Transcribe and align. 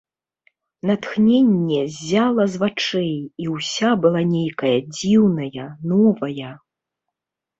Натхненне 0.89 1.81
ззяла 1.97 2.43
з 2.53 2.61
вачэй, 2.63 3.11
і 3.43 3.45
ўся 3.57 3.89
была 4.05 4.21
нейкая 4.33 4.73
дзіўная, 5.01 5.67
новая. 5.95 6.49